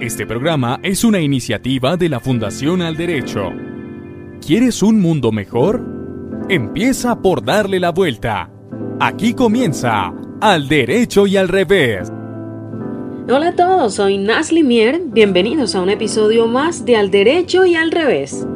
Este 0.00 0.26
programa 0.26 0.80
es 0.82 1.04
una 1.04 1.20
iniciativa 1.20 1.96
de 1.96 2.08
la 2.08 2.18
Fundación 2.18 2.82
Al 2.82 2.96
Derecho. 2.96 3.50
¿Quieres 4.44 4.82
un 4.82 5.00
mundo 5.00 5.30
mejor? 5.30 5.86
Empieza 6.48 7.22
por 7.22 7.44
darle 7.44 7.78
la 7.78 7.90
vuelta. 7.90 8.50
Aquí 9.00 9.34
comienza 9.34 10.12
Al 10.40 10.68
Derecho 10.68 11.26
y 11.28 11.36
al 11.36 11.48
Revés. 11.48 12.12
Hola 13.30 13.48
a 13.48 13.56
todos, 13.56 13.94
soy 13.94 14.18
Nasli 14.18 14.64
Mier. 14.64 15.00
Bienvenidos 15.06 15.74
a 15.74 15.80
un 15.80 15.90
episodio 15.90 16.48
más 16.48 16.84
de 16.84 16.96
Al 16.96 17.10
Derecho 17.10 17.64
y 17.64 17.76
al 17.76 17.92
Revés. 17.92 18.46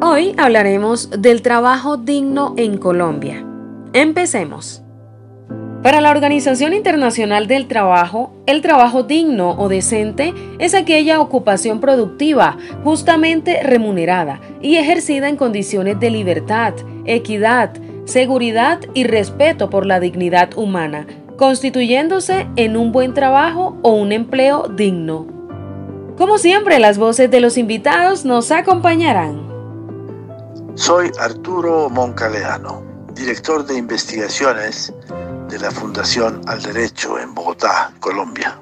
Hoy 0.00 0.34
hablaremos 0.38 1.10
del 1.10 1.42
trabajo 1.42 1.98
digno 1.98 2.54
en 2.56 2.78
Colombia. 2.78 3.44
Empecemos. 3.92 4.83
Para 5.84 6.00
la 6.00 6.12
Organización 6.12 6.72
Internacional 6.72 7.46
del 7.46 7.68
Trabajo, 7.68 8.32
el 8.46 8.62
trabajo 8.62 9.02
digno 9.02 9.50
o 9.50 9.68
decente 9.68 10.32
es 10.58 10.72
aquella 10.72 11.20
ocupación 11.20 11.78
productiva 11.78 12.56
justamente 12.82 13.62
remunerada 13.62 14.40
y 14.62 14.76
ejercida 14.76 15.28
en 15.28 15.36
condiciones 15.36 16.00
de 16.00 16.08
libertad, 16.08 16.72
equidad, 17.04 17.74
seguridad 18.06 18.80
y 18.94 19.04
respeto 19.04 19.68
por 19.68 19.84
la 19.84 20.00
dignidad 20.00 20.56
humana, 20.56 21.06
constituyéndose 21.36 22.48
en 22.56 22.78
un 22.78 22.90
buen 22.90 23.12
trabajo 23.12 23.76
o 23.82 23.90
un 23.90 24.12
empleo 24.12 24.68
digno. 24.68 25.26
Como 26.16 26.38
siempre, 26.38 26.78
las 26.78 26.96
voces 26.96 27.30
de 27.30 27.40
los 27.40 27.58
invitados 27.58 28.24
nos 28.24 28.50
acompañarán. 28.52 29.46
Soy 30.76 31.10
Arturo 31.20 31.90
Moncaleano, 31.90 32.82
director 33.14 33.66
de 33.66 33.76
investigaciones 33.76 34.94
de 35.54 35.60
la 35.60 35.70
Fundación 35.70 36.40
Al 36.48 36.60
Derecho 36.60 37.16
en 37.16 37.32
Bogotá, 37.32 37.92
Colombia. 38.00 38.58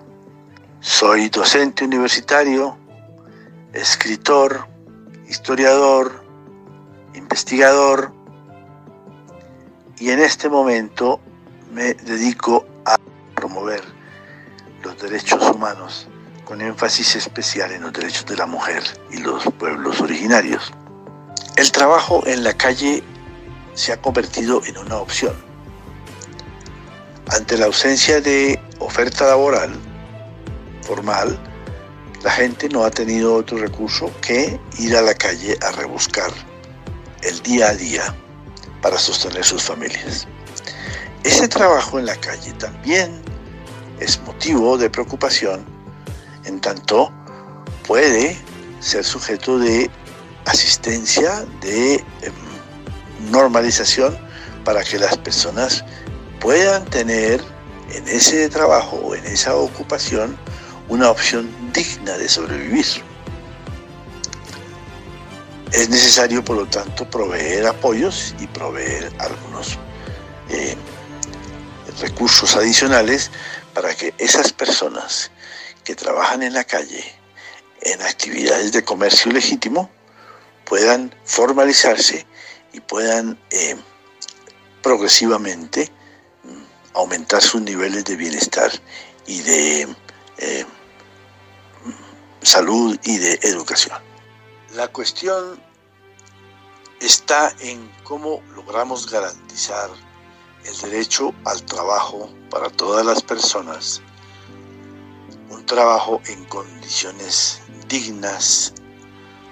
Soy 0.80 1.30
docente 1.30 1.86
universitario, 1.86 2.76
escritor, 3.72 4.68
historiador, 5.26 6.22
investigador 7.14 8.12
y 9.98 10.10
en 10.10 10.20
este 10.20 10.50
momento 10.50 11.18
me 11.72 11.94
dedico 11.94 12.66
a 12.84 12.98
promover 13.36 13.82
los 14.82 15.00
derechos 15.00 15.50
humanos 15.50 16.08
con 16.44 16.60
énfasis 16.60 17.16
especial 17.16 17.72
en 17.72 17.84
los 17.84 17.94
derechos 17.94 18.26
de 18.26 18.36
la 18.36 18.44
mujer 18.44 18.82
y 19.10 19.16
los 19.16 19.44
pueblos 19.58 19.98
originarios. 20.02 20.70
El 21.56 21.72
trabajo 21.72 22.22
en 22.26 22.44
la 22.44 22.52
calle 22.52 23.02
se 23.72 23.94
ha 23.94 23.96
convertido 24.02 24.60
en 24.66 24.76
una 24.76 24.98
opción 24.98 25.51
ante 27.32 27.56
la 27.56 27.66
ausencia 27.66 28.20
de 28.20 28.60
oferta 28.78 29.26
laboral 29.26 29.72
formal, 30.82 31.38
la 32.22 32.30
gente 32.30 32.68
no 32.68 32.84
ha 32.84 32.90
tenido 32.90 33.34
otro 33.34 33.58
recurso 33.58 34.12
que 34.20 34.60
ir 34.78 34.96
a 34.96 35.02
la 35.02 35.14
calle 35.14 35.56
a 35.62 35.72
rebuscar 35.72 36.30
el 37.22 37.40
día 37.40 37.70
a 37.70 37.74
día 37.74 38.14
para 38.82 38.98
sostener 38.98 39.44
sus 39.44 39.62
familias. 39.62 40.26
Ese 41.24 41.48
trabajo 41.48 41.98
en 41.98 42.06
la 42.06 42.16
calle 42.16 42.52
también 42.54 43.22
es 43.98 44.20
motivo 44.22 44.76
de 44.76 44.90
preocupación 44.90 45.64
en 46.44 46.60
tanto 46.60 47.10
puede 47.86 48.36
ser 48.80 49.04
sujeto 49.04 49.58
de 49.58 49.90
asistencia, 50.44 51.44
de 51.60 51.94
em, 51.94 53.30
normalización 53.30 54.18
para 54.64 54.82
que 54.84 54.98
las 54.98 55.16
personas 55.16 55.84
puedan 56.42 56.84
tener 56.86 57.40
en 57.94 58.08
ese 58.08 58.48
trabajo 58.48 58.96
o 58.96 59.14
en 59.14 59.24
esa 59.26 59.54
ocupación 59.54 60.36
una 60.88 61.08
opción 61.08 61.48
digna 61.72 62.18
de 62.18 62.28
sobrevivir. 62.28 62.84
Es 65.70 65.88
necesario, 65.88 66.44
por 66.44 66.56
lo 66.56 66.66
tanto, 66.66 67.08
proveer 67.08 67.66
apoyos 67.66 68.34
y 68.40 68.48
proveer 68.48 69.12
algunos 69.20 69.78
eh, 70.50 70.76
recursos 72.00 72.56
adicionales 72.56 73.30
para 73.72 73.94
que 73.94 74.12
esas 74.18 74.52
personas 74.52 75.30
que 75.84 75.94
trabajan 75.94 76.42
en 76.42 76.54
la 76.54 76.64
calle 76.64 77.04
en 77.82 78.02
actividades 78.02 78.72
de 78.72 78.84
comercio 78.84 79.30
legítimo 79.30 79.90
puedan 80.64 81.14
formalizarse 81.24 82.26
y 82.72 82.80
puedan 82.80 83.38
eh, 83.50 83.76
progresivamente 84.82 85.90
aumentar 86.94 87.42
sus 87.42 87.62
niveles 87.62 88.04
de 88.04 88.16
bienestar 88.16 88.70
y 89.26 89.40
de 89.40 89.96
eh, 90.38 90.66
salud 92.42 92.98
y 93.04 93.18
de 93.18 93.38
educación. 93.42 93.98
La 94.74 94.88
cuestión 94.88 95.60
está 97.00 97.54
en 97.60 97.90
cómo 98.04 98.42
logramos 98.54 99.10
garantizar 99.10 99.90
el 100.64 100.78
derecho 100.78 101.34
al 101.44 101.62
trabajo 101.64 102.30
para 102.50 102.70
todas 102.70 103.04
las 103.04 103.22
personas, 103.22 104.00
un 105.50 105.64
trabajo 105.66 106.20
en 106.26 106.44
condiciones 106.46 107.60
dignas 107.88 108.72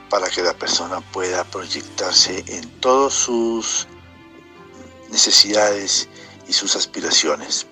para 0.09 0.29
que 0.29 0.43
la 0.43 0.55
persona 0.55 1.01
pueda 1.13 1.45
proyectarse 1.45 2.45
en 2.47 2.69
todas 2.81 3.13
sus 3.13 3.87
necesidades 5.11 6.09
y 6.51 6.53
sus 6.53 6.77
aspiraciones. 6.77 7.67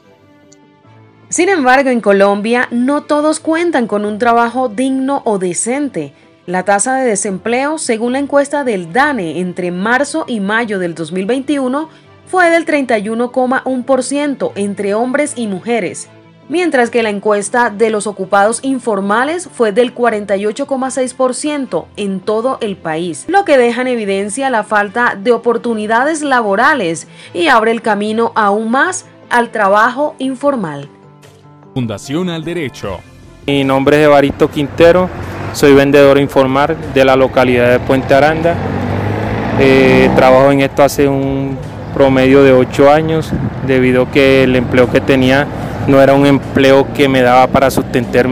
Sin 1.28 1.50
embargo, 1.50 1.90
en 1.90 2.00
Colombia 2.00 2.68
no 2.70 3.02
todos 3.02 3.40
cuentan 3.40 3.86
con 3.86 4.06
un 4.06 4.18
trabajo 4.18 4.70
digno 4.70 5.20
o 5.26 5.38
decente. 5.38 6.14
La 6.46 6.64
tasa 6.64 6.94
de 6.94 7.06
desempleo, 7.06 7.76
según 7.76 8.14
la 8.14 8.20
encuesta 8.20 8.64
del 8.64 8.92
DANE 8.94 9.40
entre 9.40 9.70
marzo 9.70 10.24
y 10.26 10.40
mayo 10.40 10.78
del 10.78 10.94
2021, 10.94 11.90
fue 12.26 12.48
del 12.48 12.64
31,1% 12.64 14.52
entre 14.54 14.94
hombres 14.94 15.32
y 15.36 15.48
mujeres, 15.48 16.08
mientras 16.48 16.90
que 16.90 17.02
la 17.02 17.10
encuesta 17.10 17.70
de 17.70 17.90
los 17.90 18.06
ocupados 18.06 18.60
informales 18.62 19.48
fue 19.52 19.72
del 19.72 19.94
48,6% 19.94 21.86
en 21.96 22.20
todo 22.20 22.58
el 22.60 22.76
país, 22.76 23.24
lo 23.28 23.44
que 23.44 23.58
deja 23.58 23.82
en 23.82 23.88
evidencia 23.88 24.50
la 24.50 24.64
falta 24.64 25.16
de 25.20 25.32
oportunidades 25.32 26.22
laborales 26.22 27.06
y 27.34 27.48
abre 27.48 27.70
el 27.70 27.82
camino 27.82 28.32
aún 28.34 28.70
más 28.70 29.06
al 29.30 29.50
trabajo 29.50 30.14
informal. 30.18 30.88
Fundación 31.74 32.30
al 32.30 32.44
Derecho. 32.44 32.98
Mi 33.46 33.64
nombre 33.64 34.00
es 34.00 34.06
Evarito 34.06 34.50
Quintero, 34.50 35.08
soy 35.52 35.74
vendedor 35.74 36.18
informal 36.18 36.76
de 36.94 37.04
la 37.04 37.16
localidad 37.16 37.70
de 37.70 37.80
Puente 37.80 38.14
Aranda. 38.14 38.54
Eh, 39.60 40.10
trabajo 40.14 40.52
en 40.52 40.60
esto 40.60 40.82
hace 40.82 41.08
un 41.08 41.56
promedio 41.94 42.42
de 42.42 42.52
8 42.52 42.92
años, 42.92 43.30
debido 43.66 44.04
a 44.04 44.10
que 44.10 44.44
el 44.44 44.54
empleo 44.54 44.90
que 44.90 45.00
tenía 45.00 45.46
no 45.88 46.00
era 46.00 46.14
un 46.14 46.26
empleo 46.26 46.86
que 46.92 47.08
me 47.08 47.22
daba 47.22 47.46
para 47.46 47.70
sustentar, 47.70 48.26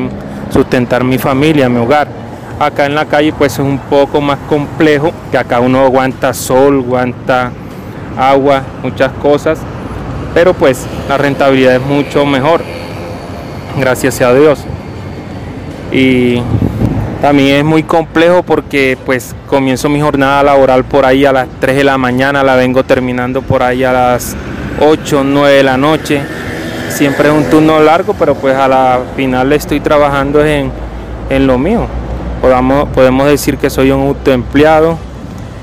sustentar 0.50 1.02
mi 1.02 1.18
familia, 1.18 1.68
mi 1.68 1.78
hogar. 1.78 2.06
Acá 2.60 2.86
en 2.86 2.94
la 2.94 3.06
calle 3.06 3.32
pues 3.36 3.54
es 3.54 3.58
un 3.58 3.78
poco 3.78 4.20
más 4.20 4.38
complejo, 4.48 5.12
que 5.30 5.38
acá 5.38 5.60
uno 5.60 5.84
aguanta 5.84 6.32
sol, 6.32 6.84
aguanta 6.86 7.50
agua, 8.16 8.62
muchas 8.82 9.12
cosas, 9.14 9.58
pero 10.32 10.54
pues 10.54 10.86
la 11.08 11.18
rentabilidad 11.18 11.76
es 11.76 11.82
mucho 11.82 12.24
mejor, 12.24 12.62
gracias 13.78 14.20
a 14.20 14.32
Dios. 14.32 14.60
Y 15.92 16.42
también 17.20 17.56
es 17.56 17.64
muy 17.64 17.82
complejo 17.82 18.42
porque 18.42 18.96
pues 19.04 19.34
comienzo 19.48 19.88
mi 19.88 20.00
jornada 20.00 20.42
laboral 20.42 20.84
por 20.84 21.04
ahí 21.04 21.24
a 21.24 21.32
las 21.32 21.48
3 21.60 21.76
de 21.76 21.84
la 21.84 21.98
mañana, 21.98 22.42
la 22.42 22.54
vengo 22.56 22.84
terminando 22.84 23.42
por 23.42 23.62
ahí 23.62 23.84
a 23.84 23.92
las 23.92 24.34
8, 24.80 25.24
9 25.24 25.56
de 25.56 25.62
la 25.62 25.76
noche 25.76 26.22
siempre 26.96 27.28
es 27.28 27.34
un 27.34 27.44
turno 27.44 27.78
largo, 27.78 28.14
pero 28.14 28.34
pues 28.34 28.56
a 28.56 28.66
la 28.66 29.00
final 29.16 29.52
estoy 29.52 29.80
trabajando 29.80 30.42
en, 30.44 30.72
lo 31.46 31.58
mío. 31.58 31.86
Podamos, 32.40 32.88
podemos 32.88 33.26
decir 33.26 33.58
que 33.58 33.68
soy 33.68 33.90
un 33.90 34.00
autoempleado 34.08 34.96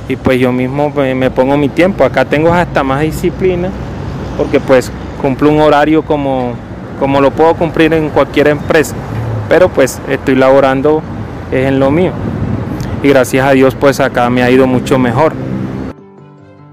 y 0.07 0.15
pues 0.15 0.39
yo 0.39 0.51
mismo 0.51 0.91
me, 0.91 1.31
pongo 1.31 1.57
mi 1.57 1.69
tiempo. 1.69 2.03
Acá 2.03 2.25
tengo 2.25 2.53
hasta 2.53 2.83
más 2.83 3.01
disciplina 3.01 3.69
porque 4.37 4.59
pues 4.59 4.91
cumplo 5.21 5.49
un 5.49 5.61
horario 5.61 6.03
como, 6.03 6.53
como 6.99 7.19
lo 7.19 7.31
puedo 7.31 7.55
cumplir 7.55 7.93
en 7.93 8.09
cualquier 8.09 8.49
empresa, 8.49 8.93
pero 9.49 9.69
pues 9.69 9.99
estoy 10.09 10.35
laborando 10.35 11.01
en 11.51 11.79
lo 11.79 11.89
mío. 11.89 12.11
Y 13.01 13.09
gracias 13.09 13.45
a 13.45 13.51
Dios 13.51 13.75
pues 13.75 13.99
acá 13.99 14.29
me 14.29 14.43
ha 14.43 14.51
ido 14.51 14.67
mucho 14.67 14.99
mejor. 14.99 15.33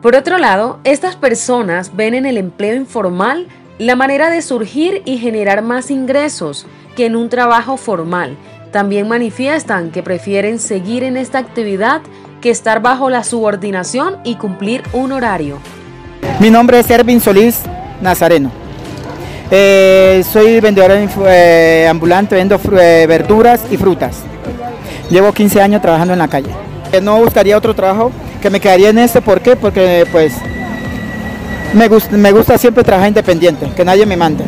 Por 0.02 0.16
otro 0.16 0.38
lado, 0.38 0.78
estas 0.84 1.16
personas 1.16 1.94
ven 1.94 2.14
en 2.14 2.26
el 2.26 2.36
empleo 2.36 2.74
informal 2.74 3.46
la 3.80 3.96
manera 3.96 4.28
de 4.28 4.42
surgir 4.42 5.00
y 5.06 5.16
generar 5.16 5.62
más 5.62 5.90
ingresos 5.90 6.66
que 6.96 7.06
en 7.06 7.16
un 7.16 7.30
trabajo 7.30 7.78
formal. 7.78 8.36
También 8.72 9.08
manifiestan 9.08 9.90
que 9.90 10.02
prefieren 10.02 10.58
seguir 10.58 11.02
en 11.02 11.16
esta 11.16 11.38
actividad 11.38 12.02
que 12.42 12.50
estar 12.50 12.82
bajo 12.82 13.08
la 13.08 13.24
subordinación 13.24 14.18
y 14.22 14.34
cumplir 14.34 14.82
un 14.92 15.12
horario. 15.12 15.56
Mi 16.40 16.50
nombre 16.50 16.78
es 16.78 16.90
Ervin 16.90 17.22
Solís 17.22 17.62
Nazareno. 18.02 18.52
Eh, 19.50 20.22
soy 20.30 20.60
vendedor 20.60 20.90
eh, 21.26 21.86
ambulante, 21.88 22.34
vendo 22.34 22.60
eh, 22.78 23.06
verduras 23.08 23.62
y 23.70 23.78
frutas. 23.78 24.24
Llevo 25.08 25.32
15 25.32 25.58
años 25.62 25.80
trabajando 25.80 26.12
en 26.12 26.18
la 26.18 26.28
calle. 26.28 26.50
No 27.00 27.18
buscaría 27.18 27.56
otro 27.56 27.74
trabajo, 27.74 28.12
que 28.42 28.50
me 28.50 28.60
quedaría 28.60 28.90
en 28.90 28.98
este, 28.98 29.22
¿por 29.22 29.40
qué? 29.40 29.56
Porque 29.56 30.06
pues 30.12 30.34
me 31.75 31.88
gusta, 31.88 32.17
me 32.17 32.32
gusta 32.32 32.58
siempre 32.58 32.82
trabajar 32.84 33.08
independiente, 33.08 33.70
que 33.76 33.84
nadie 33.84 34.06
me 34.06 34.17
mande. 34.17 34.44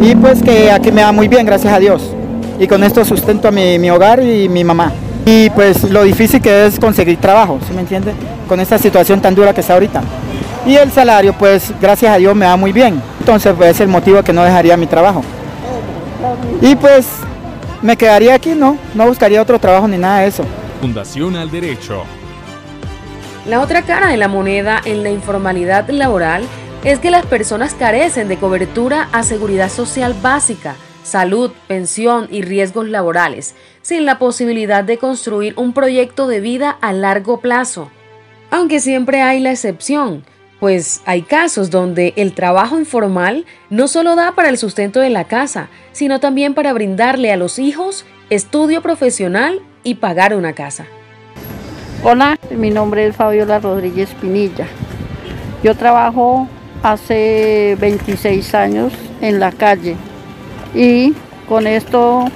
Y 0.00 0.14
pues 0.14 0.42
que 0.42 0.70
aquí 0.70 0.92
me 0.92 1.02
va 1.02 1.12
muy 1.12 1.28
bien, 1.28 1.44
gracias 1.44 1.72
a 1.72 1.78
Dios. 1.78 2.14
Y 2.58 2.66
con 2.66 2.82
esto 2.84 3.04
sustento 3.04 3.48
a 3.48 3.50
mi, 3.50 3.78
mi 3.78 3.90
hogar 3.90 4.22
y 4.22 4.48
mi 4.48 4.64
mamá. 4.64 4.92
Y 5.26 5.50
pues 5.50 5.84
lo 5.84 6.04
difícil 6.04 6.40
que 6.40 6.66
es 6.66 6.78
conseguir 6.80 7.18
trabajo, 7.18 7.58
¿sí 7.66 7.74
me 7.74 7.80
entiende? 7.80 8.12
Con 8.48 8.60
esta 8.60 8.78
situación 8.78 9.20
tan 9.20 9.34
dura 9.34 9.52
que 9.52 9.60
está 9.60 9.74
ahorita. 9.74 10.02
Y 10.66 10.76
el 10.76 10.90
salario, 10.90 11.32
pues 11.34 11.72
gracias 11.80 12.12
a 12.12 12.16
Dios 12.16 12.34
me 12.34 12.46
va 12.46 12.56
muy 12.56 12.72
bien. 12.72 13.00
Entonces 13.20 13.54
pues, 13.56 13.70
es 13.70 13.80
el 13.80 13.88
motivo 13.88 14.22
que 14.22 14.32
no 14.32 14.42
dejaría 14.42 14.76
mi 14.76 14.86
trabajo. 14.86 15.22
Y 16.60 16.74
pues 16.76 17.06
me 17.82 17.96
quedaría 17.96 18.34
aquí, 18.34 18.50
no, 18.50 18.76
no 18.94 19.06
buscaría 19.06 19.40
otro 19.40 19.58
trabajo 19.58 19.86
ni 19.86 19.98
nada 19.98 20.20
de 20.20 20.28
eso. 20.28 20.44
Fundación 20.80 21.36
al 21.36 21.50
Derecho. 21.50 22.04
La 23.48 23.62
otra 23.62 23.80
cara 23.80 24.08
de 24.08 24.18
la 24.18 24.28
moneda 24.28 24.78
en 24.84 25.02
la 25.02 25.08
informalidad 25.08 25.88
laboral 25.88 26.44
es 26.84 26.98
que 26.98 27.10
las 27.10 27.24
personas 27.24 27.72
carecen 27.72 28.28
de 28.28 28.36
cobertura 28.36 29.08
a 29.10 29.22
seguridad 29.22 29.70
social 29.70 30.14
básica, 30.20 30.76
salud, 31.02 31.50
pensión 31.66 32.28
y 32.30 32.42
riesgos 32.42 32.90
laborales, 32.90 33.54
sin 33.80 34.04
la 34.04 34.18
posibilidad 34.18 34.84
de 34.84 34.98
construir 34.98 35.54
un 35.56 35.72
proyecto 35.72 36.28
de 36.28 36.40
vida 36.40 36.76
a 36.82 36.92
largo 36.92 37.40
plazo. 37.40 37.90
Aunque 38.50 38.80
siempre 38.80 39.22
hay 39.22 39.40
la 39.40 39.52
excepción, 39.52 40.24
pues 40.60 41.00
hay 41.06 41.22
casos 41.22 41.70
donde 41.70 42.12
el 42.16 42.34
trabajo 42.34 42.78
informal 42.78 43.46
no 43.70 43.88
solo 43.88 44.14
da 44.14 44.32
para 44.32 44.50
el 44.50 44.58
sustento 44.58 45.00
de 45.00 45.08
la 45.08 45.24
casa, 45.24 45.70
sino 45.92 46.20
también 46.20 46.52
para 46.52 46.74
brindarle 46.74 47.32
a 47.32 47.38
los 47.38 47.58
hijos 47.58 48.04
estudio 48.28 48.82
profesional 48.82 49.62
y 49.84 49.94
pagar 49.94 50.34
una 50.34 50.52
casa. 50.52 50.84
Hola, 52.04 52.38
mi 52.56 52.70
nombre 52.70 53.08
es 53.08 53.16
Fabiola 53.16 53.58
Rodríguez 53.58 54.10
Pinilla. 54.20 54.68
Yo 55.64 55.74
trabajo 55.74 56.46
hace 56.80 57.76
26 57.80 58.54
años 58.54 58.92
en 59.20 59.40
la 59.40 59.50
calle 59.50 59.96
y 60.76 61.12
con 61.48 61.66
esto 61.66 62.26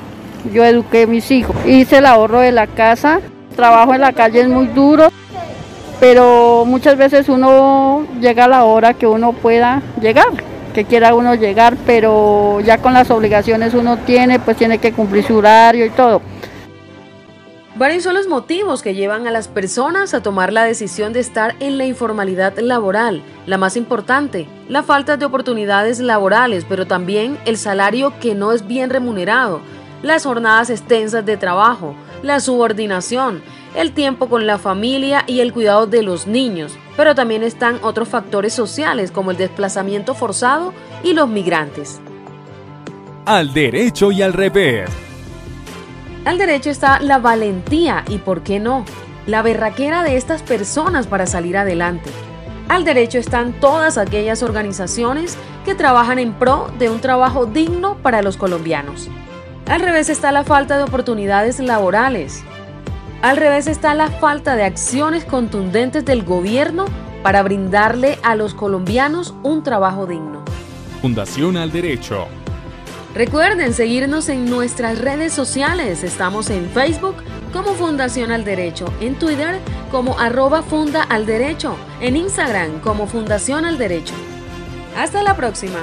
yo 0.53 0.65
eduqué 0.65 1.05
a 1.05 1.07
mis 1.07 1.31
hijos. 1.31 1.55
Hice 1.65 1.99
el 1.99 2.07
ahorro 2.07 2.41
de 2.41 2.51
la 2.51 2.67
casa, 2.67 3.21
trabajo 3.55 3.95
en 3.95 4.01
la 4.01 4.13
calle 4.13 4.41
es 4.41 4.49
muy 4.49 4.67
duro, 4.67 5.13
pero 6.01 6.65
muchas 6.67 6.97
veces 6.97 7.29
uno 7.29 8.05
llega 8.21 8.47
a 8.47 8.49
la 8.49 8.65
hora 8.65 8.95
que 8.95 9.07
uno 9.07 9.33
pueda 9.33 9.81
llegar, 10.01 10.27
que 10.75 10.87
quiera 10.87 11.15
uno 11.15 11.37
llegar, 11.37 11.77
pero 11.87 12.59
ya 12.63 12.79
con 12.79 12.95
las 12.95 13.13
obligaciones 13.13 13.75
uno 13.75 13.99
tiene, 13.99 14.41
pues 14.41 14.57
tiene 14.57 14.79
que 14.79 14.91
cumplir 14.93 15.25
su 15.25 15.37
horario 15.37 15.87
y 15.87 15.91
todo. 15.91 16.21
Varios 17.75 18.03
son 18.03 18.13
los 18.13 18.29
motivos 18.29 18.83
que 18.83 18.95
llevan 18.95 19.27
a 19.27 19.31
las 19.31 19.49
personas 19.49 20.13
a 20.13 20.23
tomar 20.23 20.53
la 20.53 20.65
decisión 20.65 21.15
de 21.15 21.21
estar 21.21 21.57
en 21.59 21.79
la 21.79 21.87
informalidad 21.87 22.59
laboral. 22.59 23.23
La 23.47 23.57
más 23.57 23.79
importante, 23.79 24.47
la 24.69 24.83
falta 24.83 25.17
de 25.17 25.25
oportunidades 25.25 25.99
laborales, 25.99 26.67
pero 26.69 26.87
también 26.87 27.39
el 27.47 27.57
salario 27.57 28.13
que 28.21 28.35
no 28.35 28.53
es 28.53 28.67
bien 28.67 28.91
remunerado, 28.91 29.63
las 30.03 30.25
jornadas 30.25 30.69
extensas 30.69 31.25
de 31.25 31.39
trabajo, 31.39 31.95
la 32.23 32.41
subordinación, 32.41 33.41
el 33.75 33.93
tiempo 33.93 34.29
con 34.29 34.47
la 34.47 34.59
familia 34.59 35.25
y 35.27 35.41
el 35.41 35.55
cuidado 35.55 35.87
de 35.87 36.03
los 36.03 36.27
niños, 36.27 36.77
pero 36.95 37.15
también 37.15 37.43
están 37.43 37.79
otros 37.81 38.07
factores 38.07 38.53
sociales 38.53 39.11
como 39.11 39.31
el 39.31 39.39
desplazamiento 39.39 40.15
forzado 40.15 40.75
y 41.03 41.15
los 41.15 41.27
migrantes. 41.27 42.03
Al 43.25 43.55
derecho 43.55 44.13
y 44.13 44.21
al 44.21 44.35
revés. 44.35 44.91
Al 46.25 46.39
derecho 46.39 46.71
está 46.71 47.01
la 47.01 47.19
valentía 47.19 48.05
y, 48.09 48.19
¿por 48.19 48.43
qué 48.43 48.61
no?, 48.61 48.85
la 49.27 49.43
berraquera 49.43 50.03
de 50.03 50.17
estas 50.17 50.43
personas 50.43 51.07
para 51.07 51.27
salir 51.27 51.57
adelante. 51.57 52.11
Al 52.69 52.85
derecho 52.85 53.19
están 53.19 53.53
todas 53.61 53.99
aquellas 53.99 54.43
organizaciones 54.43 55.37
que 55.65 55.75
trabajan 55.75 56.19
en 56.19 56.33
pro 56.33 56.71
de 56.79 56.91
un 56.91 57.01
trabajo 57.01 57.47
digno 57.47 57.97
para 57.97 58.23
los 58.23 58.37
colombianos. 58.37 59.09
Al 59.69 59.81
revés 59.81 60.09
está 60.09 60.33
la 60.33 60.45
falta 60.45 60.77
de 60.77 60.85
oportunidades 60.85 61.61
laborales, 61.61 62.45
al 63.23 63.37
revés 63.37 63.69
está 63.69 63.95
la 63.95 64.09
falta 64.09 64.57
de 64.57 64.65
acciones 64.65 65.25
contundentes 65.25 66.05
del 66.05 66.25
gobierno 66.25 66.87
para 67.23 67.43
brindarle 67.45 68.19
a 68.25 68.35
los 68.35 68.53
colombianos 68.53 69.33
un 69.45 69.63
trabajo 69.63 70.07
digno. 70.07 70.43
Fundación 71.01 71.57
al 71.57 71.71
Derecho. 71.71 72.27
Recuerden 73.15 73.75
seguirnos 73.75 74.31
en 74.31 74.47
nuestras 74.47 74.99
redes 74.99 75.35
sociales. 75.35 76.03
Estamos 76.03 76.49
en 76.49 76.71
Facebook 76.71 77.17
como 77.53 77.75
Fundación 77.75 78.33
al 78.33 78.45
Derecho, 78.45 78.87
en 79.01 79.19
Twitter 79.19 79.61
como 79.91 80.19
arroba 80.19 80.63
Funda 80.63 81.03
al 81.03 81.27
Derecho, 81.27 81.77
en 82.01 82.17
Instagram 82.17 82.81
como 82.81 83.07
Fundación 83.07 83.67
al 83.67 83.77
Derecho. 83.77 84.15
Hasta 84.97 85.23
la 85.23 85.37
próxima. 85.37 85.81